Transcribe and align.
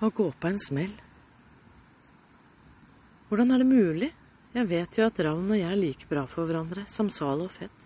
å 0.00 0.10
gå 0.10 0.30
på 0.32 0.48
en 0.48 0.58
smell. 0.60 0.92
Hvordan 3.28 3.52
er 3.54 3.62
det 3.62 3.68
mulig? 3.68 4.10
Jeg 4.50 4.66
vet 4.66 4.96
jo 4.98 5.06
at 5.06 5.20
Ravn 5.22 5.52
og 5.52 5.58
jeg 5.60 5.68
er 5.70 5.78
like 5.78 6.08
bra 6.10 6.24
for 6.26 6.48
hverandre 6.48 6.86
som 6.90 7.10
Sal 7.12 7.44
og 7.44 7.52
Fett. 7.54 7.76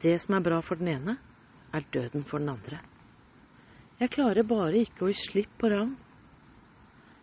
Det 0.00 0.14
som 0.22 0.36
er 0.36 0.44
bra 0.44 0.60
for 0.62 0.78
den 0.78 0.92
ene, 0.92 1.16
er 1.74 1.86
døden 1.92 2.22
for 2.26 2.38
den 2.38 2.52
andre. 2.52 2.78
Jeg 4.00 4.12
klarer 4.14 4.46
bare 4.46 4.84
ikke 4.84 5.04
å 5.04 5.10
gi 5.10 5.18
slipp 5.18 5.58
på 5.58 5.72
Ravn. 5.72 5.96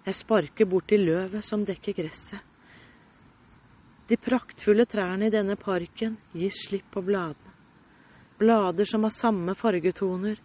Jeg 0.07 0.19
sparker 0.19 0.67
borti 0.69 0.99
løvet 0.99 1.45
som 1.45 1.63
dekker 1.67 1.95
gresset. 1.97 2.43
De 4.07 4.15
praktfulle 4.15 4.85
trærne 4.87 5.27
i 5.27 5.33
denne 5.33 5.57
parken 5.59 6.15
gir 6.31 6.53
slipp 6.55 6.91
på 6.93 7.03
bladene. 7.03 7.55
Blader 8.39 8.87
som 8.87 9.03
har 9.03 9.11
samme 9.11 9.55
fargetoner 9.57 10.37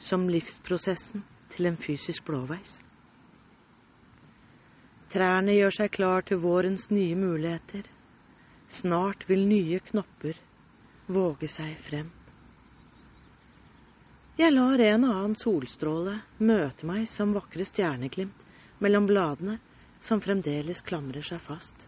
som 0.00 0.24
livsprosessen 0.30 1.22
til 1.54 1.68
en 1.70 1.76
fysisk 1.78 2.24
blåveis. 2.26 2.80
Trærne 5.12 5.54
gjør 5.54 5.76
seg 5.78 5.92
klar 5.94 6.24
til 6.26 6.40
vårens 6.42 6.88
nye 6.90 7.14
muligheter. 7.18 7.86
Snart 8.68 9.28
vil 9.28 9.46
nye 9.46 9.80
knopper 9.90 10.38
våge 11.06 11.48
seg 11.50 11.76
frem. 11.84 12.10
Jeg 14.34 14.50
lar 14.50 14.80
en 14.82 15.04
annen 15.06 15.36
solstråle 15.38 16.16
møte 16.42 16.86
meg 16.88 17.04
som 17.06 17.36
vakre 17.36 17.66
stjerneglimt 17.68 18.40
mellom 18.82 19.06
bladene 19.06 19.60
som 20.02 20.22
fremdeles 20.24 20.82
klamrer 20.82 21.22
seg 21.22 21.38
fast. 21.44 21.86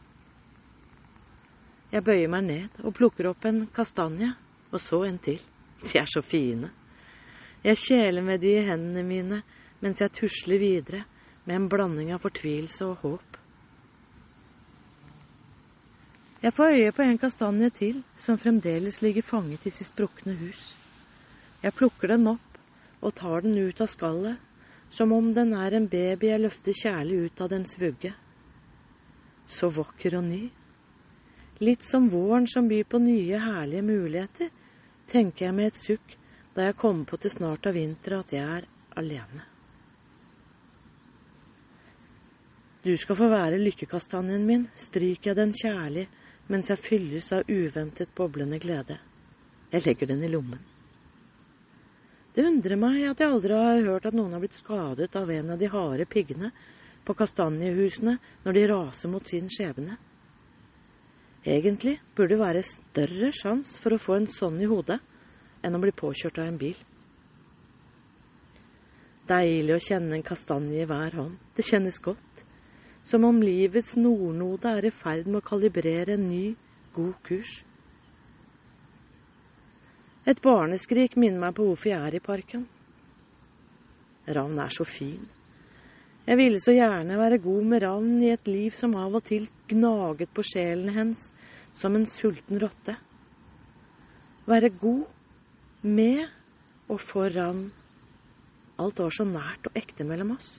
Jeg 1.90 2.04
bøyer 2.06 2.30
meg 2.30 2.46
ned 2.46 2.80
og 2.84 2.94
plukker 2.94 3.30
opp 3.32 3.48
en 3.48 3.64
kastanje, 3.74 4.32
og 4.70 4.80
så 4.82 5.02
en 5.06 5.18
til. 5.22 5.40
De 5.82 5.98
er 5.98 6.08
så 6.10 6.22
fine. 6.22 6.70
Jeg 7.66 7.78
kjeler 7.82 8.22
med 8.22 8.40
de 8.42 8.52
i 8.58 8.64
hendene 8.66 9.02
mine 9.06 9.42
mens 9.82 10.00
jeg 10.00 10.14
tusler 10.14 10.60
videre 10.60 11.02
med 11.46 11.56
en 11.56 11.68
blanding 11.70 12.12
av 12.14 12.22
fortvilelse 12.26 12.86
og 12.86 13.02
håp. 13.04 13.36
Jeg 16.42 16.52
får 16.54 16.74
øye 16.76 16.92
på 16.92 17.02
en 17.02 17.18
kastanje 17.18 17.70
til 17.74 18.02
som 18.16 18.38
fremdeles 18.38 19.00
ligger 19.02 19.24
fanget 19.24 19.64
i 19.66 19.72
sitt 19.72 19.88
sprukne 19.88 20.36
hus. 20.38 20.74
Jeg 21.62 21.74
plukker 21.74 22.12
den 22.12 22.28
opp 22.34 22.60
og 23.00 23.14
tar 23.16 23.46
den 23.46 23.56
ut 23.56 23.80
av 23.80 23.88
skallet, 23.90 24.36
som 24.90 25.12
om 25.12 25.32
den 25.34 25.54
er 25.56 25.74
en 25.74 25.88
baby 25.88 26.30
jeg 26.30 26.42
løfter 26.44 26.76
kjærlig 26.76 27.18
ut 27.24 27.40
av 27.40 27.50
dens 27.50 27.74
vugge. 27.80 28.12
Så 29.46 29.70
vakker 29.72 30.18
og 30.20 30.26
ny. 30.28 30.44
Litt 31.64 31.86
som 31.86 32.10
våren 32.12 32.46
som 32.50 32.68
byr 32.68 32.84
på 32.84 33.00
nye, 33.00 33.40
herlige 33.40 33.86
muligheter, 33.86 34.50
tenker 35.08 35.48
jeg 35.48 35.56
med 35.56 35.72
et 35.72 35.80
sukk 35.80 36.16
da 36.54 36.68
jeg 36.68 36.80
kommer 36.80 37.08
på 37.08 37.18
til 37.20 37.32
snart 37.32 37.66
av 37.68 37.76
vinteren 37.76 38.24
at 38.24 38.32
jeg 38.36 38.58
er 38.60 38.72
alene. 38.96 39.55
Du 42.86 42.92
skal 42.94 43.16
få 43.18 43.26
være 43.26 43.58
lykkekastanjen 43.58 44.44
min, 44.46 44.68
stryker 44.78 45.32
jeg 45.32 45.36
den 45.40 45.52
kjærlig 45.58 46.04
mens 46.46 46.68
jeg 46.70 46.78
fylles 46.78 47.32
av 47.34 47.48
uventet 47.50 48.12
boblende 48.14 48.60
glede. 48.62 49.00
Jeg 49.72 49.82
legger 49.82 50.12
den 50.12 50.22
i 50.22 50.30
lommen. 50.30 50.60
Det 52.36 52.44
undrer 52.46 52.78
meg 52.78 53.00
at 53.08 53.18
jeg 53.18 53.32
aldri 53.32 53.56
har 53.58 53.82
hørt 53.88 54.06
at 54.06 54.14
noen 54.14 54.36
har 54.36 54.44
blitt 54.44 54.54
skadet 54.54 55.18
av 55.18 55.32
en 55.34 55.50
av 55.54 55.58
de 55.58 55.70
harde 55.72 56.06
piggene 56.06 56.52
på 57.02 57.16
kastanjehusene 57.18 58.14
når 58.44 58.54
de 58.54 58.64
raser 58.70 59.10
mot 59.10 59.26
sin 59.26 59.50
skjebne. 59.50 59.96
Egentlig 61.42 61.96
burde 62.14 62.36
det 62.36 62.42
være 62.44 62.62
større 62.70 63.32
sjanse 63.34 63.82
for 63.82 63.96
å 63.96 64.02
få 64.02 64.20
en 64.20 64.30
sånn 64.30 64.62
i 64.62 64.70
hodet 64.70 65.00
enn 65.66 65.74
å 65.74 65.82
bli 65.82 65.90
påkjørt 65.90 66.38
av 66.38 66.52
en 66.52 66.62
bil. 66.62 66.78
Deilig 69.26 69.74
å 69.74 69.82
kjenne 69.82 70.14
en 70.20 70.26
kastanje 70.26 70.84
i 70.84 70.86
hver 70.86 71.18
hånd. 71.18 71.34
Det 71.58 71.66
kjennes 71.66 71.98
godt. 71.98 72.35
Som 73.06 73.24
om 73.28 73.38
livets 73.38 73.94
nordnode 73.94 74.72
er 74.78 74.88
i 74.88 74.90
ferd 74.90 75.28
med 75.30 75.38
å 75.38 75.46
kalibrere 75.46 76.16
en 76.16 76.26
ny, 76.26 76.56
god 76.96 77.14
kurs. 77.26 77.60
Et 80.26 80.40
barneskrik 80.42 81.14
minner 81.14 81.38
meg 81.38 81.54
på 81.54 81.68
hvorfor 81.68 81.92
jeg 81.92 82.02
er 82.02 82.18
i 82.18 82.24
parken. 82.24 82.66
Ravn 84.26 84.58
er 84.58 84.74
så 84.74 84.82
fin. 84.82 85.22
Jeg 86.26 86.40
ville 86.40 86.58
så 86.58 86.74
gjerne 86.74 87.20
være 87.20 87.38
god 87.38 87.70
med 87.70 87.84
ravn 87.84 88.16
i 88.26 88.32
et 88.34 88.48
liv 88.50 88.74
som 88.74 88.96
av 88.98 89.14
og 89.14 89.22
til 89.28 89.46
gnaget 89.70 90.32
på 90.34 90.42
sjelen 90.42 90.90
hens 90.96 91.28
som 91.70 91.94
en 91.94 92.08
sulten 92.10 92.58
rotte. 92.58 92.96
Være 94.50 94.72
god 94.74 95.04
med 95.86 96.24
og 96.90 96.98
for 96.98 97.30
ravn. 97.30 97.68
Alt 98.82 98.98
var 98.98 99.14
så 99.14 99.30
nært 99.30 99.70
og 99.70 99.78
ekte 99.78 100.02
mellom 100.02 100.34
oss. 100.34 100.56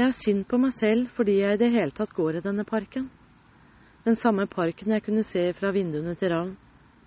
Jeg 0.00 0.06
er 0.08 0.14
synd 0.16 0.46
på 0.48 0.56
meg 0.56 0.70
selv 0.72 1.10
fordi 1.12 1.34
jeg 1.42 1.58
i 1.58 1.60
det 1.60 1.74
hele 1.74 1.92
tatt 1.92 2.14
går 2.16 2.38
i 2.38 2.40
denne 2.40 2.64
parken. 2.64 3.10
Den 4.06 4.16
samme 4.16 4.46
parken 4.48 4.94
jeg 4.94 5.04
kunne 5.04 5.24
se 5.28 5.42
fra 5.52 5.74
vinduene 5.76 6.14
til 6.16 6.32
Ravn 6.32 6.54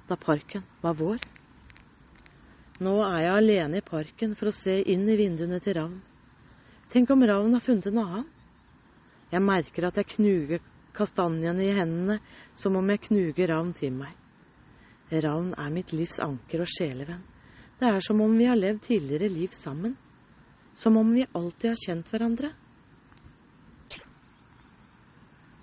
da 0.06 0.18
parken 0.20 0.62
var 0.84 0.94
vår. 1.00 1.24
Nå 2.86 2.94
er 3.08 3.18
jeg 3.24 3.34
alene 3.40 3.82
i 3.82 3.88
parken 3.88 4.38
for 4.38 4.52
å 4.52 4.54
se 4.54 4.78
inn 4.94 5.10
i 5.10 5.18
vinduene 5.18 5.58
til 5.64 5.80
Ravn. 5.80 5.98
Tenk 6.94 7.10
om 7.16 7.26
Ravn 7.26 7.58
har 7.58 7.66
funnet 7.66 7.90
en 7.90 8.02
annen? 8.04 8.32
Jeg 9.34 9.42
merker 9.42 9.90
at 9.90 9.98
jeg 9.98 10.14
knuger 10.14 10.62
kastanjene 10.94 11.66
i 11.66 11.74
hendene 11.74 12.22
som 12.54 12.78
om 12.78 12.94
jeg 12.94 13.08
knuger 13.10 13.56
Ravn 13.56 13.74
til 13.74 13.96
meg. 14.04 14.14
Ravn 15.10 15.56
er 15.58 15.74
mitt 15.74 15.96
livs 15.98 16.22
anker 16.22 16.62
og 16.62 16.70
sjelevenn. 16.78 17.26
Det 17.80 17.90
er 17.90 18.06
som 18.06 18.22
om 18.22 18.38
vi 18.38 18.46
har 18.52 18.60
levd 18.60 18.86
tidligere 18.92 19.34
liv 19.34 19.56
sammen. 19.58 19.98
Som 20.78 21.02
om 21.02 21.10
vi 21.18 21.26
alltid 21.34 21.74
har 21.74 21.88
kjent 21.88 22.14
hverandre. 22.14 22.60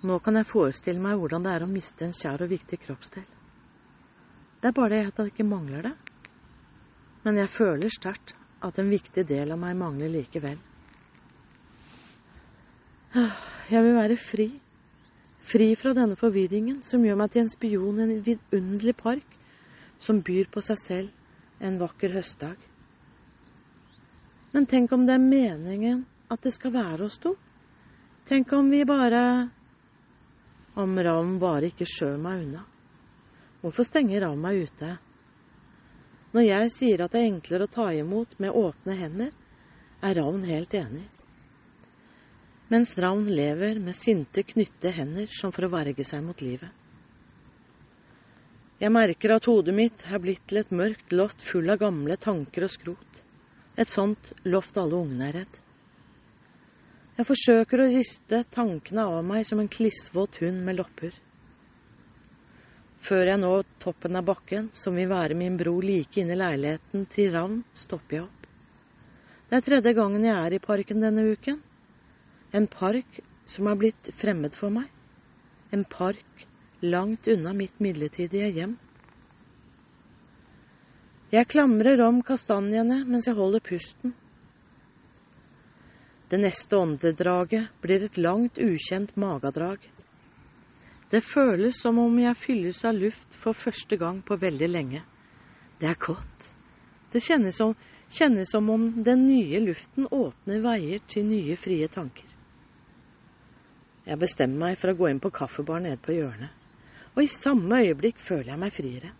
Nå 0.01 0.17
kan 0.25 0.39
jeg 0.39 0.49
forestille 0.49 1.01
meg 1.01 1.19
hvordan 1.21 1.45
det 1.45 1.51
er 1.53 1.65
å 1.65 1.69
miste 1.69 2.07
en 2.07 2.15
kjær 2.15 2.41
og 2.41 2.49
viktig 2.49 2.79
kroppsdel. 2.81 3.27
Det 4.61 4.69
er 4.69 4.77
bare 4.77 4.95
det 4.95 5.11
at 5.11 5.19
jeg 5.21 5.33
ikke 5.33 5.45
mangler 5.45 5.85
det. 5.89 5.93
Men 7.21 7.37
jeg 7.37 7.53
føler 7.53 7.93
sterkt 7.93 8.33
at 8.65 8.79
en 8.81 8.89
viktig 8.89 9.25
del 9.29 9.53
av 9.53 9.61
meg 9.61 9.77
mangler 9.77 10.09
likevel. 10.09 10.57
Jeg 13.71 13.85
vil 13.85 13.97
være 13.97 14.17
fri. 14.17 14.47
Fri 15.51 15.69
fra 15.77 15.93
denne 15.97 16.17
forvirringen 16.17 16.81
som 16.85 17.05
gjør 17.05 17.17
meg 17.21 17.33
til 17.33 17.43
en 17.43 17.53
spion 17.53 17.99
i 17.99 18.05
en 18.07 18.25
vidunderlig 18.25 18.95
park 18.97 19.37
som 20.01 20.21
byr 20.25 20.49
på 20.53 20.63
seg 20.65 20.81
selv 20.81 21.61
en 21.61 21.77
vakker 21.81 22.13
høstdag. 22.15 22.57
Men 24.51 24.67
tenk 24.67 24.91
om 24.95 25.05
det 25.05 25.15
er 25.15 25.23
meningen 25.23 26.05
at 26.31 26.41
det 26.45 26.53
skal 26.55 26.73
være 26.73 27.05
oss 27.05 27.19
to? 27.21 27.35
Tenk 28.27 28.51
om 28.55 28.69
vi 28.71 28.81
bare 28.87 29.51
om 30.79 30.99
Ravn 30.99 31.37
bare 31.41 31.71
ikke 31.71 31.87
skjøv 31.89 32.17
meg 32.21 32.43
unna. 32.45 32.65
Hvorfor 33.61 33.85
stenger 33.87 34.23
Ravn 34.25 34.41
meg 34.41 34.65
ute? 34.67 34.91
Når 36.31 36.45
jeg 36.47 36.71
sier 36.71 37.03
at 37.03 37.13
det 37.13 37.21
er 37.21 37.31
enklere 37.31 37.67
å 37.67 37.71
ta 37.71 37.89
imot 37.93 38.37
med 38.39 38.55
åpne 38.55 38.95
hender, 38.95 39.31
er 40.01 40.15
Ravn 40.17 40.45
helt 40.47 40.73
enig. 40.77 41.07
Mens 42.71 42.95
Ravn 42.97 43.27
lever 43.27 43.81
med 43.83 43.97
sinte, 43.99 44.45
knytte 44.47 44.93
hender 44.95 45.27
som 45.27 45.51
for 45.51 45.67
å 45.67 45.73
verge 45.73 46.05
seg 46.07 46.23
mot 46.23 46.39
livet. 46.41 46.71
Jeg 48.81 48.89
merker 48.95 49.35
at 49.35 49.45
hodet 49.45 49.75
mitt 49.77 50.05
er 50.09 50.21
blitt 50.23 50.47
til 50.49 50.63
et 50.63 50.71
mørkt 50.73 51.11
loft 51.13 51.43
full 51.45 51.69
av 51.69 51.83
gamle 51.83 52.15
tanker 52.17 52.65
og 52.65 52.71
skrot. 52.73 53.19
Et 53.77 53.89
sånt 53.89 54.31
loft 54.47 54.79
alle 54.79 54.97
ungene 54.97 55.27
er 55.27 55.37
redd. 55.41 55.60
Jeg 57.17 57.27
forsøker 57.27 57.81
å 57.83 57.89
riste 57.91 58.43
tankene 58.55 59.03
av 59.03 59.25
meg 59.27 59.43
som 59.47 59.59
en 59.59 59.69
klissvåt 59.71 60.39
hund 60.41 60.61
med 60.63 60.77
lopper. 60.79 61.11
Før 63.01 63.31
jeg 63.31 63.41
når 63.41 63.65
toppen 63.81 64.15
av 64.15 64.27
bakken, 64.29 64.69
som 64.71 64.95
vil 64.95 65.09
være 65.09 65.35
min 65.35 65.57
bro 65.59 65.73
like 65.83 66.21
inne 66.21 66.37
i 66.37 66.39
leiligheten 66.39 67.07
til 67.11 67.33
Ravn, 67.33 67.63
stopper 67.73 68.17
jeg 68.17 68.27
opp. 68.27 68.47
Det 69.49 69.57
er 69.57 69.65
tredje 69.65 69.93
gangen 69.97 70.23
jeg 70.23 70.37
er 70.37 70.55
i 70.55 70.61
parken 70.63 71.03
denne 71.03 71.25
uken. 71.33 71.57
En 72.55 72.69
park 72.71 73.19
som 73.49 73.67
er 73.67 73.79
blitt 73.81 74.13
fremmed 74.15 74.55
for 74.55 74.71
meg. 74.71 74.87
En 75.75 75.83
park 75.83 76.45
langt 76.81 77.27
unna 77.27 77.51
mitt 77.57 77.81
midlertidige 77.83 78.47
hjem. 78.55 78.77
Jeg 81.31 81.47
klamrer 81.51 81.99
om 82.05 82.23
kastanjene 82.23 83.03
mens 83.07 83.27
jeg 83.27 83.37
holder 83.37 83.63
pusten. 83.63 84.15
Det 86.31 86.37
neste 86.39 86.77
åndedraget 86.77 87.81
blir 87.83 88.03
et 88.05 88.17
langt, 88.17 88.55
ukjent 88.55 89.17
magedrag. 89.19 89.83
Det 91.11 91.19
føles 91.27 91.75
som 91.83 91.97
om 91.99 92.13
jeg 92.21 92.39
fylles 92.39 92.85
av 92.87 92.95
luft 92.95 93.35
for 93.35 93.51
første 93.51 93.97
gang 93.99 94.21
på 94.23 94.37
veldig 94.39 94.69
lenge. 94.71 95.01
Det 95.81 95.89
er 95.89 95.97
godt. 95.99 96.45
Det 97.11 97.19
kjennes 97.19 97.57
som, 97.59 97.73
kjennes 98.07 98.47
som 98.47 98.69
om 98.71 98.85
den 99.03 99.25
nye 99.27 99.59
luften 99.59 100.07
åpner 100.07 100.63
veier 100.63 101.03
til 101.11 101.27
nye, 101.27 101.57
frie 101.59 101.91
tanker. 101.91 102.31
Jeg 104.07 104.19
bestemmer 104.23 104.69
meg 104.69 104.79
for 104.79 104.93
å 104.93 104.97
gå 105.01 105.11
inn 105.11 105.19
på 105.19 105.33
kaffebar 105.35 105.83
nede 105.83 105.99
på 105.99 106.15
hjørnet, 106.15 106.55
og 107.11 107.25
i 107.25 107.27
samme 107.27 107.83
øyeblikk 107.83 108.23
føler 108.23 108.53
jeg 108.53 108.63
meg 108.63 108.71
friere. 108.77 109.11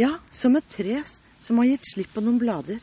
Ja, 0.00 0.14
som 0.32 0.56
et 0.56 0.72
tre 0.72 1.02
som 1.04 1.60
har 1.60 1.68
gitt 1.68 1.92
slipp 1.92 2.16
på 2.16 2.24
noen 2.24 2.40
blader. 2.40 2.80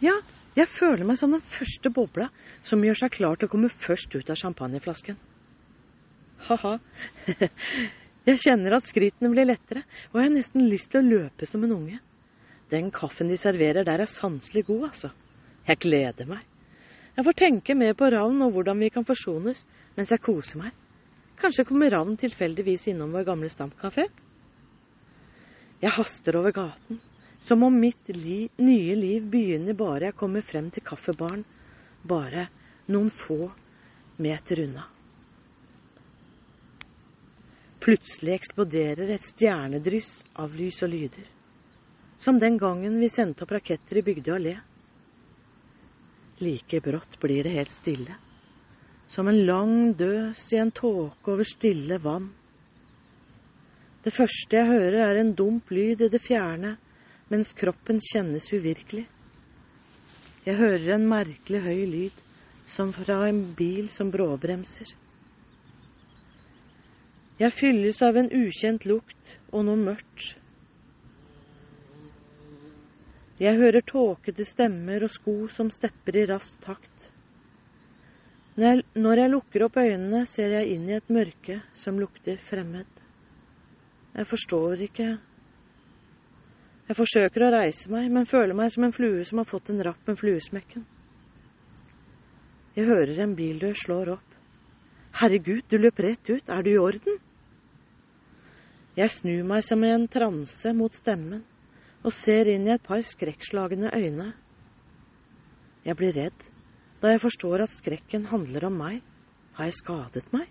Ja, 0.00 0.16
Jeg 0.58 0.66
føler 0.66 1.06
meg 1.06 1.18
som 1.20 1.30
den 1.30 1.44
første 1.44 1.90
bobla 1.94 2.28
som 2.66 2.82
gjør 2.82 3.04
seg 3.04 3.14
klar 3.14 3.38
til 3.38 3.46
å 3.46 3.52
komme 3.52 3.70
først 3.70 4.14
ut 4.16 4.30
av 4.32 4.38
champagneflasken. 4.40 5.18
Ha-ha. 6.48 6.74
Jeg 8.28 8.42
kjenner 8.42 8.74
at 8.76 8.84
skrittene 8.84 9.30
blir 9.32 9.46
lettere, 9.48 9.86
og 10.10 10.18
jeg 10.18 10.26
har 10.26 10.32
nesten 10.34 10.66
lyst 10.68 10.90
til 10.92 11.00
å 11.00 11.08
løpe 11.14 11.46
som 11.48 11.62
en 11.64 11.70
unge. 11.72 11.96
Den 12.68 12.90
kaffen 12.92 13.30
de 13.30 13.38
serverer 13.40 13.86
der 13.88 14.02
er 14.04 14.10
sanselig 14.10 14.66
god, 14.68 14.82
altså. 14.90 15.08
Jeg 15.64 15.80
gleder 15.80 16.28
meg. 16.28 16.42
Jeg 17.16 17.24
får 17.24 17.38
tenke 17.40 17.76
mer 17.78 17.96
på 17.96 18.10
Ravn 18.12 18.44
og 18.44 18.52
hvordan 18.52 18.84
vi 18.84 18.90
kan 18.92 19.06
forsones 19.08 19.64
mens 19.96 20.12
jeg 20.12 20.20
koser 20.26 20.60
meg. 20.60 20.76
Kanskje 21.40 21.64
kommer 21.70 21.94
Ravn 21.94 22.18
tilfeldigvis 22.20 22.90
innom 22.92 23.16
vår 23.16 23.24
gamle 23.30 23.48
stampkafé? 23.48 24.04
Jeg 25.80 25.94
haster 25.96 26.36
over 26.36 26.52
gaten, 26.52 27.00
som 27.38 27.62
om 27.62 27.80
mitt 27.80 28.08
li 28.08 28.48
nye 28.56 28.94
liv 28.98 29.26
begynner 29.30 29.76
bare 29.78 30.10
jeg 30.10 30.18
kommer 30.18 30.42
frem 30.42 30.70
til 30.74 30.84
kaffebaren, 30.84 31.44
bare 32.02 32.48
noen 32.90 33.10
få 33.14 33.48
meter 34.18 34.64
unna. 34.64 34.86
Plutselig 37.78 38.34
eksploderer 38.34 39.12
et 39.14 39.24
stjernedryss 39.24 40.24
av 40.42 40.56
lys 40.58 40.82
og 40.82 40.90
lyder, 40.92 41.28
som 42.18 42.40
den 42.42 42.58
gangen 42.58 42.98
vi 43.00 43.10
sendte 43.12 43.46
opp 43.46 43.54
raketter 43.54 44.00
i 44.00 44.06
Bygdøy 44.08 44.34
allé. 44.34 44.56
Like 46.42 46.80
brått 46.82 47.16
blir 47.22 47.46
det 47.46 47.54
helt 47.54 47.72
stille, 47.72 48.18
som 49.08 49.30
en 49.30 49.40
lang 49.46 49.94
døs 49.98 50.42
i 50.52 50.58
en 50.58 50.74
tåke 50.74 51.32
over 51.32 51.46
stille 51.46 52.00
vann. 52.02 52.28
Det 54.02 54.14
første 54.14 54.58
jeg 54.58 54.68
hører, 54.68 55.00
er 55.06 55.22
en 55.22 55.32
dump 55.38 55.70
lyd 55.74 56.02
i 56.02 56.10
det 56.10 56.20
fjerne, 56.22 56.76
mens 57.28 57.52
kroppen 57.56 58.00
kjennes 58.02 58.48
uvirkelig. 58.52 59.06
Jeg 60.46 60.56
hører 60.56 60.94
en 60.94 61.08
merkelig 61.10 61.60
høy 61.64 61.84
lyd, 61.90 62.24
som 62.68 62.92
fra 62.92 63.22
en 63.28 63.42
bil 63.56 63.88
som 63.92 64.10
bråbremser. 64.12 64.94
Jeg 67.38 67.54
fylles 67.54 68.00
av 68.02 68.16
en 68.18 68.30
ukjent 68.34 68.84
lukt 68.88 69.36
og 69.52 69.66
noe 69.68 69.78
mørkt. 69.78 70.32
Jeg 73.38 73.54
hører 73.60 73.84
tåkete 73.86 74.42
stemmer 74.48 75.04
og 75.06 75.12
sko 75.14 75.36
som 75.52 75.70
stepper 75.70 76.16
i 76.18 76.26
rask 76.26 76.56
takt. 76.64 77.12
Når 78.58 78.66
jeg, 78.66 78.82
når 78.98 79.20
jeg 79.22 79.30
lukker 79.30 79.64
opp 79.68 79.76
øynene, 79.78 80.24
ser 80.26 80.56
jeg 80.56 80.72
inn 80.74 80.88
i 80.88 80.96
et 80.96 81.12
mørke 81.14 81.60
som 81.78 82.00
lukter 82.02 82.40
fremmed. 82.42 82.88
Jeg 84.16 84.26
forstår 84.26 84.82
ikke 84.88 85.12
jeg 86.88 86.96
forsøker 86.96 87.44
å 87.44 87.50
reise 87.52 87.90
meg, 87.92 88.08
men 88.08 88.28
føler 88.28 88.56
meg 88.56 88.72
som 88.72 88.86
en 88.86 88.94
flue 88.96 89.24
som 89.28 89.42
har 89.42 89.48
fått 89.48 89.68
en 89.72 89.82
rapp 89.84 90.08
med 90.08 90.16
fluesmekken. 90.16 90.86
Jeg 92.78 92.88
hører 92.88 93.20
en 93.24 93.34
bildør 93.36 93.76
slår 93.76 94.12
opp. 94.14 94.36
Herregud, 95.20 95.66
du 95.68 95.76
løp 95.76 96.00
rett 96.00 96.30
ut, 96.30 96.48
er 96.48 96.64
du 96.64 96.70
i 96.72 96.80
orden? 96.80 97.18
Jeg 98.96 99.12
snur 99.12 99.44
meg 99.46 99.62
som 99.66 99.84
i 99.84 99.92
en 99.92 100.08
transe 100.10 100.72
mot 100.74 100.94
stemmen 100.94 101.44
og 102.06 102.14
ser 102.14 102.48
inn 102.50 102.64
i 102.66 102.72
et 102.74 102.84
par 102.86 103.02
skrekkslagne 103.04 103.92
øyne. 103.94 104.32
Jeg 105.84 105.98
blir 105.98 106.16
redd 106.16 106.46
da 107.02 107.12
jeg 107.12 107.22
forstår 107.22 107.62
at 107.66 107.74
skrekken 107.74 108.26
handler 108.32 108.68
om 108.70 108.78
meg. 108.80 109.02
Har 109.58 109.68
jeg 109.68 109.76
skadet 109.78 110.24
meg? 110.34 110.48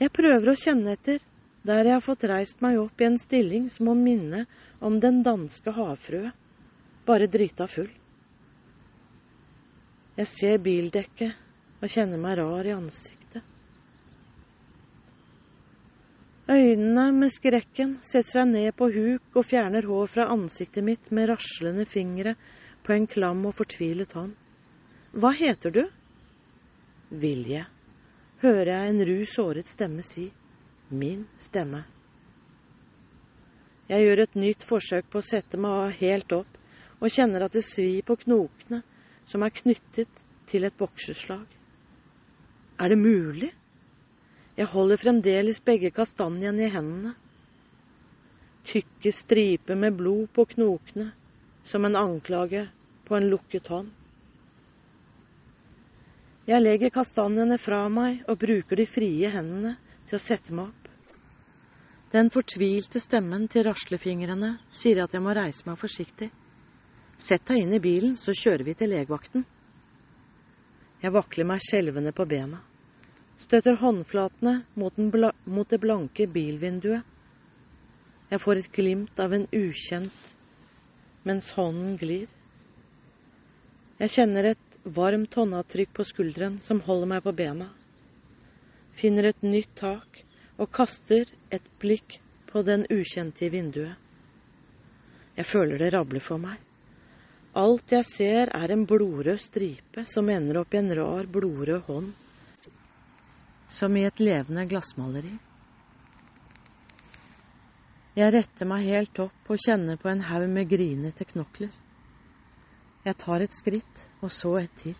Jeg 0.00 0.12
prøver 0.12 0.50
å 0.50 0.58
kjenne 0.58 0.94
etter, 0.96 1.20
der 1.64 1.86
jeg 1.88 1.96
har 1.96 2.04
fått 2.04 2.26
reist 2.28 2.60
meg 2.64 2.76
opp 2.76 3.00
i 3.00 3.06
en 3.08 3.18
stilling 3.20 3.68
som 3.72 3.88
må 3.88 3.94
minne 3.96 4.44
om 4.84 4.98
den 5.00 5.22
danske 5.24 5.72
havfrue, 5.72 6.32
bare 7.08 7.28
drita 7.28 7.66
full. 7.68 7.88
Jeg 10.14 10.30
ser 10.30 10.60
bildekket 10.62 11.80
og 11.80 11.90
kjenner 11.90 12.20
meg 12.20 12.36
rar 12.38 12.68
i 12.68 12.74
ansiktet. 12.76 13.42
Øynene 16.44 17.08
med 17.16 17.32
skrekken 17.32 17.96
setter 18.04 18.42
seg 18.42 18.50
ned 18.52 18.74
på 18.76 18.90
huk 18.92 19.40
og 19.40 19.48
fjerner 19.48 19.88
hår 19.88 20.12
fra 20.12 20.28
ansiktet 20.36 20.84
mitt 20.84 21.08
med 21.16 21.30
raslende 21.32 21.88
fingre 21.88 22.36
på 22.84 22.92
en 22.92 23.08
klam 23.08 23.40
og 23.48 23.56
fortvilet 23.56 24.12
hånd. 24.12 24.36
Hva 25.16 25.32
heter 25.32 25.72
du? 25.72 25.84
Vilje, 27.08 27.64
hører 28.44 28.74
jeg 28.74 28.92
en 28.92 29.04
ru, 29.08 29.18
såret 29.24 29.70
stemme 29.70 30.04
si 30.04 30.28
min 30.88 31.26
stemme. 31.38 31.84
Jeg 33.88 34.04
gjør 34.06 34.22
et 34.24 34.36
nytt 34.40 34.64
forsøk 34.64 35.10
på 35.12 35.20
å 35.20 35.24
sette 35.24 35.60
meg 35.60 35.98
helt 36.00 36.32
opp, 36.32 36.60
og 37.00 37.12
kjenner 37.12 37.44
at 37.44 37.52
det 37.52 37.64
svir 37.66 38.04
på 38.06 38.16
knokene 38.22 38.80
som 39.28 39.44
er 39.44 39.52
knyttet 39.52 40.22
til 40.48 40.64
et 40.64 40.76
bokseslag. 40.78 41.44
Er 42.80 42.88
det 42.88 42.98
mulig? 42.98 43.50
Jeg 44.56 44.70
holder 44.70 45.00
fremdeles 45.00 45.60
begge 45.64 45.90
kastanjene 45.94 46.64
i 46.64 46.70
hendene. 46.72 47.12
Tykke 48.64 49.12
striper 49.12 49.76
med 49.76 49.98
blod 49.98 50.30
på 50.32 50.46
knokene, 50.54 51.10
som 51.64 51.84
en 51.84 51.98
anklage 51.98 52.68
på 53.04 53.16
en 53.18 53.28
lukket 53.28 53.68
hånd. 53.72 53.90
Jeg 56.44 56.60
legger 56.60 56.92
kastanjene 56.92 57.56
fra 57.60 57.86
meg 57.88 58.24
og 58.28 58.38
bruker 58.40 58.76
de 58.76 58.84
frie 58.88 59.30
hendene 59.32 59.78
til 60.14 60.20
å 60.20 60.22
sette 60.22 60.54
meg 60.54 60.70
opp. 60.70 60.90
Den 62.14 62.30
fortvilte 62.30 63.00
stemmen 63.02 63.48
til 63.50 63.64
raslefingrene 63.66 64.52
sier 64.70 65.00
at 65.02 65.16
jeg 65.16 65.24
må 65.24 65.34
reise 65.34 65.66
meg 65.66 65.80
forsiktig. 65.80 66.28
Sett 67.18 67.42
deg 67.48 67.64
inn 67.64 67.74
i 67.74 67.82
bilen, 67.82 68.14
så 68.14 68.34
kjører 68.34 68.62
vi 68.68 68.76
til 68.78 68.92
legevakten. 68.94 69.42
Jeg 71.02 71.14
vakler 71.14 71.48
meg 71.50 71.62
skjelvende 71.66 72.14
på 72.14 72.26
bena, 72.30 72.62
støter 73.36 73.76
håndflatene 73.82 74.54
mot, 74.78 75.02
mot 75.44 75.68
det 75.68 75.82
blanke 75.82 76.28
bilvinduet. 76.30 77.02
Jeg 78.30 78.40
får 78.40 78.62
et 78.62 78.72
glimt 78.72 79.18
av 79.20 79.34
en 79.34 79.50
ukjent 79.50 80.32
mens 81.26 81.50
hånden 81.58 81.98
glir. 81.98 82.30
Jeg 83.98 84.14
kjenner 84.14 84.54
et 84.54 84.82
varmt 84.84 85.34
håndavtrykk 85.34 85.92
på 85.96 86.06
skulderen 86.06 86.60
som 86.62 86.82
holder 86.86 87.16
meg 87.16 87.26
på 87.26 87.34
bena 87.34 87.72
finner 88.94 89.30
et 89.30 89.42
nytt 89.42 89.74
tak 89.78 90.22
og 90.58 90.70
kaster 90.74 91.30
et 91.50 91.66
blikk 91.82 92.18
på 92.50 92.62
den 92.66 92.86
ukjente 92.92 93.46
i 93.46 93.50
vinduet. 93.50 93.96
Jeg 95.34 95.46
føler 95.50 95.80
det 95.82 95.90
rabler 95.94 96.22
for 96.22 96.38
meg. 96.38 96.60
Alt 97.58 97.92
jeg 97.94 98.06
ser 98.06 98.50
er 98.54 98.72
en 98.74 98.84
blodrød 98.86 99.38
stripe 99.38 100.04
som 100.10 100.30
ender 100.30 100.60
opp 100.62 100.74
i 100.74 100.80
en 100.80 100.92
rar, 100.94 101.26
blodrød 101.30 101.86
hånd, 101.86 102.12
som 103.70 103.96
i 103.96 104.04
et 104.06 104.22
levende 104.22 104.66
glassmaleri. 104.70 105.34
Jeg 108.14 108.30
retter 108.30 108.70
meg 108.70 108.86
helt 108.86 109.18
opp 109.22 109.50
og 109.50 109.58
kjenner 109.58 109.98
på 109.98 110.10
en 110.10 110.22
haug 110.28 110.46
med 110.50 110.70
grinete 110.70 111.26
knokler. 111.26 111.72
Jeg 113.04 113.18
tar 113.18 113.42
et 113.42 113.54
skritt, 113.54 114.04
og 114.22 114.30
så 114.30 114.54
et 114.60 114.76
til. 114.78 114.94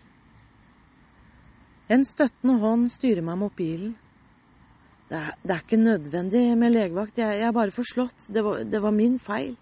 En 1.91 2.05
støttende 2.05 2.57
hånd 2.61 2.89
styrer 2.93 3.21
meg 3.25 3.37
mot 3.37 3.53
bilen. 3.55 3.93
Det 5.09 5.19
er, 5.19 5.35
det 5.43 5.53
er 5.53 5.61
ikke 5.61 5.77
nødvendig 5.77 6.45
med 6.57 6.73
legevakt, 6.73 7.19
jeg, 7.21 7.41
jeg 7.41 7.47
er 7.47 7.53
bare 7.53 7.73
forslått. 7.73 8.25
Det 8.33 8.41
var, 8.45 8.63
det 8.65 8.81
var 8.81 8.95
min 8.95 9.19
feil, 9.21 9.53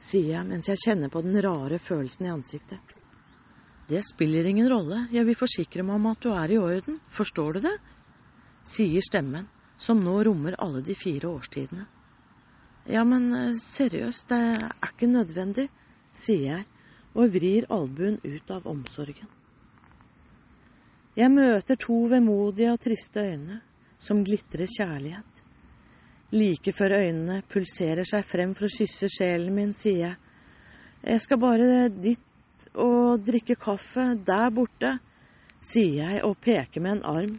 sier 0.00 0.32
jeg 0.34 0.48
mens 0.48 0.70
jeg 0.70 0.82
kjenner 0.82 1.12
på 1.12 1.22
den 1.22 1.38
rare 1.44 1.78
følelsen 1.78 2.26
i 2.26 2.32
ansiktet. 2.34 2.96
Det 3.90 4.02
spiller 4.06 4.46
ingen 4.46 4.68
rolle, 4.70 5.04
jeg 5.14 5.26
vil 5.26 5.38
forsikre 5.38 5.86
meg 5.86 5.98
om 5.98 6.10
at 6.10 6.20
du 6.22 6.32
er 6.34 6.52
i 6.54 6.58
orden, 6.58 6.98
forstår 7.10 7.58
du 7.58 7.64
det? 7.68 7.78
sier 8.66 9.02
stemmen, 9.04 9.48
som 9.76 10.00
nå 10.04 10.20
rommer 10.26 10.56
alle 10.60 10.82
de 10.84 10.94
fire 10.94 11.30
årstidene. 11.30 11.86
Ja, 12.90 13.04
men 13.04 13.32
eh, 13.36 13.56
seriøst, 13.56 14.28
det 14.30 14.40
er 14.58 14.90
ikke 14.90 15.08
nødvendig, 15.10 15.68
sier 16.12 16.46
jeg 16.46 16.66
og 17.14 17.32
vrir 17.34 17.66
albuen 17.72 18.18
ut 18.24 18.50
av 18.54 18.66
omsorgen. 18.70 19.28
Jeg 21.18 21.30
møter 21.34 21.78
to 21.80 21.96
vemodige 22.10 22.70
og 22.72 22.80
triste 22.80 23.22
øyne 23.24 23.60
som 24.00 24.22
glitrer 24.24 24.70
kjærlighet. 24.70 25.44
Like 26.30 26.72
før 26.72 26.94
øynene 27.00 27.42
pulserer 27.50 28.06
seg 28.06 28.24
frem 28.24 28.54
for 28.54 28.68
å 28.68 28.72
kysse 28.72 29.08
sjelen 29.10 29.54
min, 29.54 29.72
sier 29.74 30.04
jeg. 30.04 30.16
Jeg 31.02 31.22
skal 31.24 31.40
bare 31.42 31.88
dit 31.90 32.68
og 32.78 33.24
drikke 33.26 33.56
kaffe 33.58 34.12
der 34.26 34.52
borte, 34.54 34.98
sier 35.60 35.98
jeg 36.04 36.22
og 36.24 36.38
peker 36.40 36.84
med 36.84 36.98
en 36.98 37.06
arm 37.08 37.34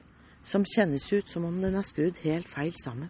som 0.46 0.66
kjennes 0.66 1.06
ut 1.14 1.30
som 1.30 1.46
om 1.48 1.60
den 1.62 1.78
er 1.78 1.86
skrudd 1.86 2.20
helt 2.26 2.50
feil 2.50 2.74
sammen. 2.82 3.10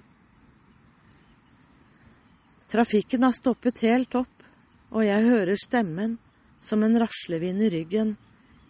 Trafikken 2.72 3.26
har 3.26 3.36
stoppet 3.36 3.82
helt 3.84 4.16
opp, 4.16 4.46
og 4.92 5.04
jeg 5.04 5.28
hører 5.28 5.60
stemmen 5.60 6.16
som 6.64 6.84
en 6.84 6.96
raslevind 7.02 7.64
i 7.66 7.72
ryggen. 7.74 8.14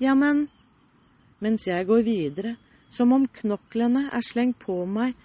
Ja, 0.01 0.15
men 0.17 0.48
mens 1.41 1.65
jeg 1.67 1.88
går 1.89 2.03
videre, 2.05 2.55
som 2.91 3.13
om 3.15 3.25
knoklene 3.41 4.07
er 4.13 4.24
slengt 4.25 4.60
på 4.62 4.83
meg 4.86 5.15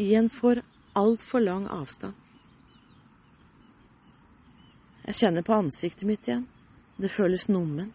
i 0.00 0.14
en 0.16 0.30
for 0.32 0.62
altfor 0.96 1.42
lang 1.44 1.66
avstand. 1.72 2.14
Jeg 5.06 5.20
kjenner 5.20 5.44
på 5.46 5.54
ansiktet 5.54 6.06
mitt 6.08 6.26
igjen. 6.26 6.46
Det 6.98 7.12
føles 7.12 7.46
numment. 7.52 7.94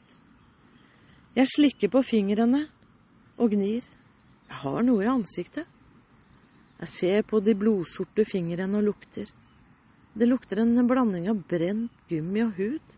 Jeg 1.35 1.50
slikker 1.50 1.91
på 1.91 2.03
fingrene 2.05 2.65
og 3.41 3.51
gnir. 3.55 3.83
Jeg 4.47 4.59
har 4.61 4.83
noe 4.85 5.03
i 5.03 5.09
ansiktet. 5.11 5.67
Jeg 6.81 6.91
ser 6.91 7.25
på 7.27 7.41
de 7.43 7.55
blodsorte 7.57 8.23
fingrene 8.27 8.79
og 8.79 8.88
lukter. 8.91 9.27
Det 10.13 10.27
lukter 10.27 10.61
en 10.61 10.88
blanding 10.88 11.27
av 11.31 11.43
brent 11.47 12.05
gummi 12.09 12.43
og 12.45 12.55
hud. 12.59 12.95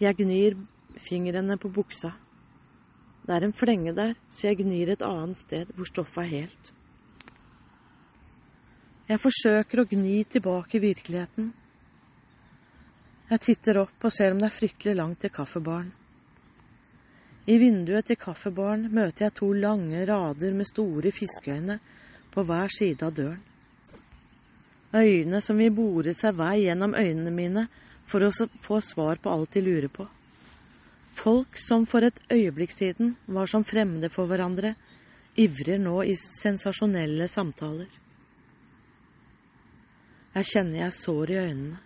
Jeg 0.00 0.18
gnir 0.18 0.56
fingrene 1.02 1.58
på 1.60 1.70
buksa. 1.72 2.12
Det 3.26 3.34
er 3.34 3.44
en 3.44 3.54
flenge 3.56 3.92
der, 3.96 4.14
så 4.30 4.48
jeg 4.48 4.60
gnir 4.62 4.92
et 4.92 5.02
annet 5.02 5.38
sted 5.38 5.70
hvor 5.74 5.88
stoffet 5.88 6.24
er 6.24 6.32
helt. 6.32 6.72
Jeg 9.06 9.22
forsøker 9.22 9.82
å 9.82 9.86
gni 9.86 10.16
tilbake 10.30 10.80
virkeligheten. 10.82 11.52
Jeg 13.26 13.42
titter 13.42 13.80
opp 13.82 14.06
og 14.06 14.14
ser 14.14 14.34
om 14.34 14.40
det 14.42 14.48
er 14.48 14.54
fryktelig 14.54 14.96
langt 14.98 15.20
til 15.22 15.34
kaffebaren. 15.34 15.92
I 17.46 17.58
vinduet 17.62 18.08
til 18.08 18.18
kaffebaren 18.18 18.88
møter 18.90 19.28
jeg 19.28 19.36
to 19.38 19.52
lange 19.54 20.02
rader 20.06 20.54
med 20.54 20.66
store 20.66 21.12
fiskeøyne 21.14 21.78
på 22.34 22.42
hver 22.46 22.72
side 22.74 23.06
av 23.06 23.14
døren. 23.14 23.42
Øyne 24.96 25.40
som 25.42 25.58
vil 25.58 25.74
bore 25.74 26.14
seg 26.14 26.34
vei 26.38 26.64
gjennom 26.64 26.94
øynene 26.94 27.34
mine 27.34 27.66
for 28.06 28.26
å 28.26 28.30
få 28.62 28.80
svar 28.82 29.18
på 29.22 29.30
alt 29.30 29.54
de 29.54 29.62
lurer 29.66 29.90
på. 29.92 30.06
Folk 31.16 31.56
som 31.58 31.86
for 31.88 32.04
et 32.04 32.18
øyeblikk 32.32 32.74
siden 32.74 33.14
var 33.26 33.48
som 33.48 33.64
fremmede 33.64 34.10
for 34.12 34.28
hverandre, 34.28 34.74
ivrer 35.36 35.80
nå 35.80 36.02
i 36.04 36.14
sensasjonelle 36.16 37.28
samtaler. 37.28 37.88
Jeg 40.36 40.48
kjenner 40.50 40.82
jeg 40.82 40.92
sår 40.92 41.32
i 41.32 41.38
øynene. 41.40 41.78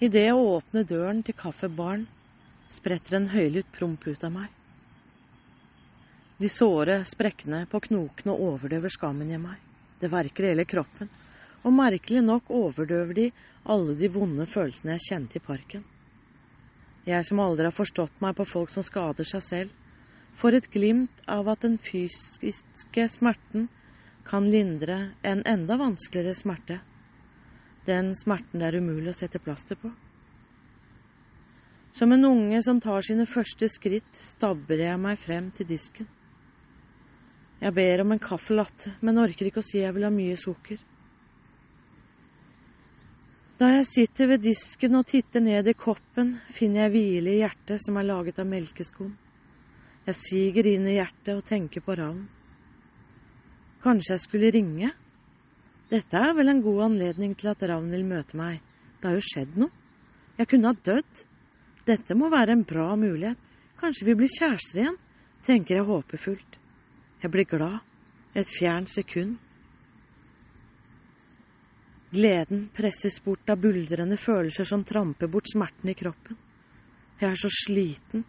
Idet 0.00 0.22
jeg 0.28 0.38
åpner 0.38 0.86
døren 0.86 1.24
til 1.26 1.34
kaffebaren, 1.36 2.06
spretter 2.70 3.18
en 3.18 3.28
høylytt 3.34 3.72
promp 3.74 4.06
ut 4.06 4.22
av 4.24 4.32
meg. 4.32 4.48
De 6.40 6.48
såre 6.48 7.02
sprekkene 7.04 7.66
på 7.68 7.82
knokene 7.90 8.32
overdøver 8.32 8.94
skammen 8.94 9.28
i 9.34 9.40
meg. 9.42 9.58
Det 10.00 10.08
verker 10.08 10.52
hele 10.52 10.64
kroppen, 10.64 11.10
og 11.66 11.74
merkelig 11.76 12.22
nok 12.24 12.48
overdøver 12.48 13.18
de 13.18 13.26
alle 13.68 13.98
de 13.98 14.08
vonde 14.14 14.46
følelsene 14.48 14.94
jeg 14.94 15.08
kjente 15.10 15.36
i 15.36 15.44
parken. 15.44 15.82
Jeg 17.08 17.24
som 17.24 17.40
aldri 17.40 17.68
har 17.68 17.74
forstått 17.74 18.20
meg 18.20 18.36
på 18.36 18.46
folk 18.48 18.72
som 18.72 18.84
skader 18.84 19.26
seg 19.28 19.44
selv, 19.44 19.72
får 20.36 20.56
et 20.58 20.70
glimt 20.72 21.22
av 21.28 21.48
at 21.52 21.64
den 21.64 21.78
fysiske 21.80 23.06
smerten 23.12 23.68
kan 24.28 24.46
lindre 24.52 25.10
en 25.26 25.42
enda 25.48 25.78
vanskeligere 25.80 26.36
smerte, 26.36 26.78
den 27.88 28.12
smerten 28.14 28.60
det 28.60 28.68
er 28.68 28.78
umulig 28.78 29.10
å 29.10 29.16
sette 29.16 29.40
plaster 29.42 29.78
på. 29.80 29.90
Som 31.96 32.12
en 32.14 32.24
unge 32.28 32.60
som 32.62 32.78
tar 32.80 33.02
sine 33.02 33.26
første 33.26 33.66
skritt, 33.72 34.12
stabber 34.14 34.78
jeg 34.78 35.00
meg 35.00 35.18
frem 35.18 35.48
til 35.56 35.66
disken. 35.66 36.06
Jeg 37.60 37.74
ber 37.76 38.04
om 38.04 38.14
en 38.14 38.22
caffè 38.22 38.54
latte, 38.54 38.94
men 39.04 39.18
orker 39.20 39.50
ikke 39.50 39.60
å 39.60 39.66
si 39.66 39.80
jeg 39.82 39.92
vil 39.96 40.06
ha 40.06 40.12
mye 40.14 40.36
sukker. 40.38 40.78
Da 43.60 43.66
jeg 43.74 43.84
sitter 43.84 44.30
ved 44.30 44.40
disken 44.40 44.94
og 44.96 45.04
titter 45.10 45.42
ned 45.44 45.66
i 45.68 45.74
koppen, 45.76 46.30
finner 46.48 46.86
jeg 46.86 46.92
hvile 46.94 47.32
i 47.34 47.40
hjertet 47.42 47.82
som 47.84 47.98
er 48.00 48.06
laget 48.08 48.38
av 48.40 48.46
melkeskum. 48.48 49.10
Jeg 50.06 50.16
siger 50.16 50.68
inn 50.70 50.86
i 50.88 50.94
hjertet 50.94 51.34
og 51.34 51.44
tenker 51.44 51.84
på 51.84 51.92
Ravn. 51.98 52.22
Kanskje 53.84 54.14
jeg 54.14 54.22
skulle 54.22 54.52
ringe? 54.56 54.88
Dette 55.92 56.16
er 56.16 56.32
vel 56.38 56.48
en 56.54 56.62
god 56.64 56.86
anledning 56.86 57.34
til 57.36 57.52
at 57.52 57.66
Ravn 57.68 57.92
vil 57.92 58.08
møte 58.08 58.40
meg. 58.40 58.62
Det 58.96 59.10
har 59.10 59.18
jo 59.18 59.28
skjedd 59.28 59.60
noe. 59.60 59.84
Jeg 60.40 60.48
kunne 60.54 60.72
ha 60.72 60.80
dødd. 60.88 61.22
Dette 61.92 62.16
må 62.16 62.32
være 62.32 62.56
en 62.56 62.64
bra 62.64 62.88
mulighet. 62.96 63.36
Kanskje 63.76 64.08
vi 64.08 64.16
blir 64.22 64.32
kjærester 64.38 64.86
igjen, 64.86 64.96
tenker 65.44 65.82
jeg 65.82 65.88
håpefullt. 65.90 66.60
Jeg 67.20 67.36
blir 67.36 67.48
glad. 67.52 67.84
Et 68.32 68.56
fjernt 68.56 68.88
sekund. 68.88 69.36
Gleden 72.10 72.68
presses 72.74 73.20
bort 73.22 73.50
av 73.52 73.60
buldrende 73.62 74.16
følelser 74.18 74.66
som 74.66 74.82
tramper 74.84 75.30
bort 75.30 75.46
smerten 75.52 75.92
i 75.92 75.94
kroppen. 75.94 76.38
Jeg 77.20 77.30
er 77.30 77.38
så 77.38 77.50
sliten 77.54 78.24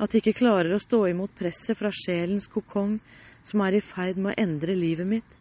at 0.00 0.14
jeg 0.14 0.24
ikke 0.24 0.40
klarer 0.40 0.74
å 0.74 0.80
stå 0.82 1.04
imot 1.12 1.36
presset 1.38 1.78
fra 1.78 1.92
sjelens 1.94 2.48
kokong 2.50 2.96
som 3.46 3.62
er 3.62 3.76
i 3.78 3.82
ferd 3.84 4.18
med 4.18 4.32
å 4.32 4.42
endre 4.42 4.74
livet 4.74 5.06
mitt, 5.06 5.36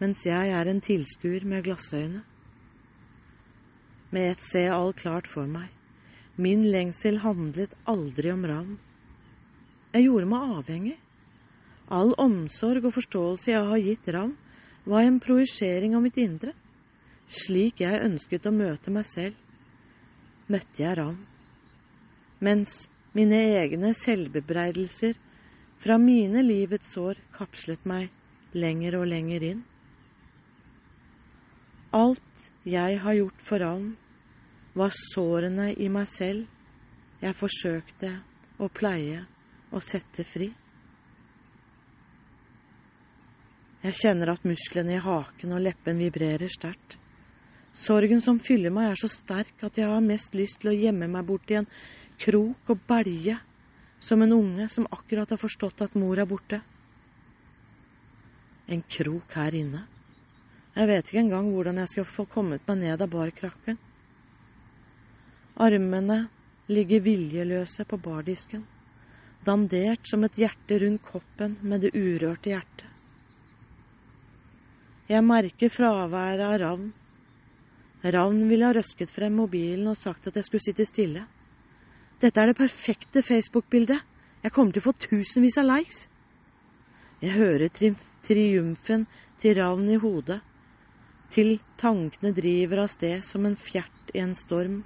mens 0.00 0.24
jeg 0.26 0.50
er 0.50 0.66
en 0.66 0.80
tilskuer 0.82 1.46
med 1.46 1.62
glassøyne. 1.68 2.24
Med 4.12 4.32
ett 4.32 4.42
ser 4.44 4.66
jeg 4.66 4.74
alt 4.74 4.98
klart 5.04 5.30
for 5.30 5.46
meg. 5.46 5.68
Min 6.36 6.66
lengsel 6.72 7.20
handlet 7.22 7.76
aldri 7.88 8.32
om 8.32 8.42
ravn. 8.48 8.74
Jeg 9.92 10.08
gjorde 10.08 10.28
meg 10.32 10.56
avhengig. 10.56 10.98
All 11.92 12.14
omsorg 12.20 12.88
og 12.88 12.96
forståelse 12.96 13.52
jeg 13.52 13.68
har 13.68 13.80
gitt 13.84 14.10
Ravn, 14.10 14.34
var 14.88 15.04
en 15.04 15.20
projisering 15.20 15.94
av 15.94 16.02
mitt 16.02 16.16
indre. 16.18 16.54
Slik 17.32 17.80
jeg 17.80 18.02
ønsket 18.04 18.46
å 18.48 18.52
møte 18.52 18.92
meg 18.92 19.06
selv, 19.08 19.36
møtte 20.52 20.82
jeg 20.82 20.98
Ravn. 20.98 21.20
Mens 22.44 22.74
mine 23.16 23.38
egne 23.56 23.92
selvbebreidelser 23.96 25.16
fra 25.82 25.96
mine 25.98 26.42
livets 26.44 26.92
sår 26.92 27.20
kapslet 27.32 27.86
meg 27.88 28.10
lenger 28.52 28.98
og 29.00 29.08
lenger 29.08 29.46
inn. 29.48 29.62
Alt 31.96 32.48
jeg 32.68 33.00
har 33.02 33.16
gjort 33.16 33.44
for 33.44 33.64
Ravn, 33.64 33.92
var 34.72 34.92
sårene 34.96 35.72
i 35.76 35.88
meg 35.92 36.08
selv 36.08 37.20
jeg 37.22 37.36
forsøkte 37.36 38.12
å 38.62 38.68
pleie 38.72 39.20
og 39.72 39.84
sette 39.84 40.24
fri. 40.26 40.48
Jeg 43.82 43.98
kjenner 43.98 44.32
at 44.32 44.44
musklene 44.46 44.96
i 44.96 45.02
haken 45.02 45.56
og 45.56 45.64
leppen 45.64 46.00
vibrerer 46.00 46.50
sterkt. 46.50 47.01
Sorgen 47.72 48.20
som 48.20 48.40
fyller 48.40 48.72
meg, 48.72 48.90
er 48.92 49.00
så 49.00 49.08
sterk 49.08 49.64
at 49.64 49.78
jeg 49.80 49.88
har 49.88 50.04
mest 50.04 50.34
lyst 50.36 50.60
til 50.60 50.72
å 50.72 50.76
gjemme 50.76 51.08
meg 51.08 51.24
bort 51.24 51.50
i 51.50 51.56
en 51.62 51.68
krok 52.20 52.74
og 52.74 52.82
belje, 52.88 53.38
som 54.02 54.22
en 54.22 54.34
unge 54.36 54.68
som 54.68 54.88
akkurat 54.92 55.30
har 55.32 55.40
forstått 55.40 55.84
at 55.86 55.96
mor 55.96 56.20
er 56.20 56.28
borte. 56.28 56.60
En 58.68 58.84
krok 58.92 59.38
her 59.38 59.56
inne. 59.56 59.86
Jeg 60.72 60.88
vet 60.88 61.08
ikke 61.08 61.22
engang 61.24 61.48
hvordan 61.52 61.80
jeg 61.82 61.90
skal 61.94 62.08
få 62.08 62.26
kommet 62.28 62.68
meg 62.68 62.78
ned 62.84 63.02
av 63.04 63.10
barkrakken. 63.12 63.80
Armene 65.60 66.22
ligger 66.72 67.02
viljeløse 67.04 67.84
på 67.88 67.98
bardisken, 68.00 68.62
dandert 69.44 70.08
som 70.08 70.24
et 70.24 70.38
hjerte 70.40 70.78
rundt 70.80 71.04
koppen 71.04 71.58
med 71.60 71.84
det 71.84 71.92
urørte 71.92 72.52
hjertet. 72.52 72.88
Jeg 75.10 75.24
merker 75.26 75.72
fraværet 75.72 76.46
av 76.46 76.58
Ravn. 76.62 76.92
Ravn 78.02 78.48
ville 78.50 78.66
ha 78.66 78.74
røsket 78.74 79.10
frem 79.14 79.36
mobilen 79.38 79.86
og 79.86 79.98
sagt 79.98 80.26
at 80.26 80.38
jeg 80.38 80.48
skulle 80.48 80.64
sitte 80.64 80.86
stille. 80.88 81.22
Dette 82.22 82.40
er 82.40 82.50
det 82.50 82.58
perfekte 82.58 83.22
Facebook-bildet. 83.22 84.00
Jeg 84.42 84.52
kommer 84.52 84.74
til 84.74 84.82
å 84.82 84.88
få 84.88 84.94
tusenvis 85.06 85.58
av 85.62 85.68
likes. 85.68 86.06
Jeg 87.22 87.36
hører 87.38 87.70
tri 87.70 87.92
triumfen 88.22 89.04
til 89.42 89.56
Ravn 89.58 89.88
i 89.90 89.98
hodet, 89.98 90.38
til 91.30 91.56
tankene 91.78 92.30
driver 92.34 92.84
av 92.84 92.90
sted 92.90 93.22
som 93.26 93.46
en 93.46 93.56
fjert 93.58 94.12
i 94.14 94.22
en 94.22 94.34
storm. 94.38 94.82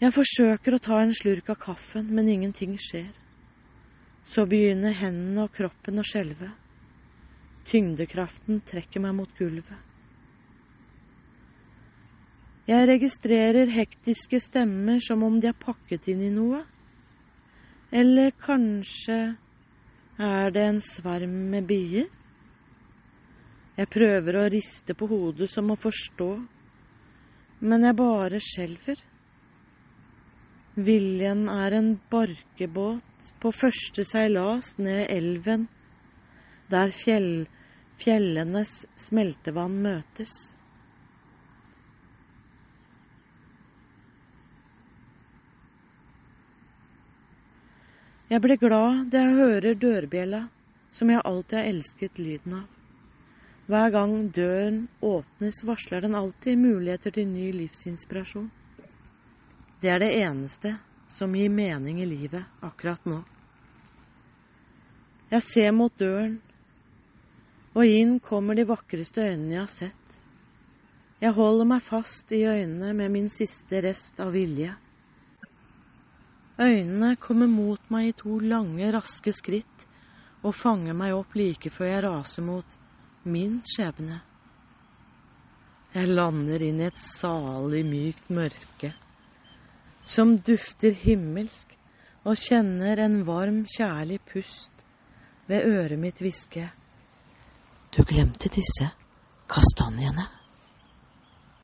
Jeg 0.00 0.14
forsøker 0.16 0.74
å 0.74 0.82
ta 0.82 1.02
en 1.02 1.12
slurk 1.14 1.52
av 1.52 1.60
kaffen, 1.62 2.08
men 2.10 2.28
ingenting 2.32 2.74
skjer. 2.80 3.12
Så 4.24 4.46
begynner 4.48 4.96
hendene 4.98 5.44
og 5.46 5.52
kroppen 5.54 6.00
å 6.00 6.06
skjelve. 6.06 6.48
Tyngdekraften 7.68 8.62
trekker 8.66 9.04
meg 9.04 9.14
mot 9.20 9.36
gulvet. 9.38 9.91
Jeg 12.62 12.86
registrerer 12.86 13.70
hektiske 13.74 14.38
stemmer 14.38 15.00
som 15.02 15.24
om 15.26 15.40
de 15.42 15.48
er 15.50 15.58
pakket 15.58 16.06
inn 16.12 16.20
i 16.22 16.30
noe. 16.30 16.60
Eller 17.90 18.30
kanskje 18.38 19.16
er 20.22 20.52
det 20.54 20.62
en 20.68 20.78
sverm 20.80 21.34
med 21.50 21.66
bier? 21.66 22.06
Jeg 23.74 23.90
prøver 23.90 24.38
å 24.38 24.46
riste 24.52 24.94
på 24.94 25.08
hodet 25.10 25.50
som 25.50 25.72
å 25.74 25.78
forstå, 25.80 26.30
men 27.66 27.88
jeg 27.88 27.98
bare 27.98 28.38
skjelver. 28.44 29.02
Viljen 30.78 31.48
er 31.50 31.74
en 31.80 31.92
barkebåt 32.12 33.32
på 33.42 33.50
første 33.58 34.06
seilas 34.06 34.76
ned 34.78 35.08
elven 35.10 35.66
der 36.70 36.94
fjell, 36.94 37.48
fjellenes 37.98 38.84
smeltevann 38.96 39.82
møtes. 39.82 40.52
Jeg 48.32 48.40
ble 48.40 48.54
glad 48.56 49.10
da 49.12 49.20
jeg 49.26 49.34
hører 49.36 49.74
dørbjella, 49.76 50.46
som 50.88 51.10
jeg 51.12 51.20
alltid 51.20 51.58
har 51.58 51.66
elsket 51.68 52.20
lyden 52.22 52.54
av. 52.62 52.68
Hver 53.68 53.90
gang 53.92 54.14
døren 54.32 54.78
åpnes, 55.04 55.58
varsler 55.68 56.00
den 56.00 56.16
alltid 56.16 56.56
muligheter 56.56 57.12
til 57.12 57.28
ny 57.28 57.50
livsinspirasjon. 57.58 58.46
Det 59.82 59.90
er 59.92 60.00
det 60.00 60.08
eneste 60.22 60.78
som 61.12 61.36
gir 61.36 61.52
mening 61.52 62.00
i 62.00 62.06
livet 62.08 62.64
akkurat 62.64 63.04
nå. 63.04 63.18
Jeg 65.34 65.44
ser 65.44 65.76
mot 65.76 65.92
døren, 66.00 66.38
og 67.76 67.84
inn 67.84 68.16
kommer 68.24 68.56
de 68.56 68.64
vakreste 68.68 69.26
øynene 69.26 69.58
jeg 69.58 69.60
har 69.60 69.74
sett. 69.74 70.16
Jeg 71.20 71.36
holder 71.36 71.68
meg 71.68 71.84
fast 71.84 72.32
i 72.32 72.46
øynene 72.48 72.94
med 72.96 73.12
min 73.12 73.28
siste 73.28 73.84
rest 73.84 74.24
av 74.24 74.32
vilje. 74.32 74.72
Øynene 76.60 77.16
kommer 77.16 77.48
mot 77.48 77.90
meg 77.90 78.08
i 78.10 78.16
to 78.16 78.38
lange, 78.38 78.90
raske 78.92 79.32
skritt 79.32 79.86
og 80.42 80.54
fanger 80.54 80.96
meg 80.96 81.14
opp 81.16 81.36
like 81.38 81.70
før 81.72 81.88
jeg 81.88 82.04
raser 82.04 82.44
mot 82.44 82.76
min 83.24 83.60
skjebne. 83.66 84.18
Jeg 85.92 86.08
lander 86.08 86.64
inn 86.64 86.80
i 86.80 86.88
et 86.88 87.00
salig 87.00 87.84
mykt 87.86 88.30
mørke 88.32 88.92
som 90.04 90.36
dufter 90.38 90.94
himmelsk, 90.98 91.76
og 92.22 92.38
kjenner 92.38 93.00
en 93.02 93.22
varm, 93.26 93.64
kjærlig 93.66 94.20
pust 94.30 94.84
ved 95.50 95.66
øret 95.66 95.98
mitt 95.98 96.20
hviske. 96.22 96.68
Du 97.90 98.04
glemte 98.06 98.50
disse 98.52 98.92
kastanjene. 99.50 100.28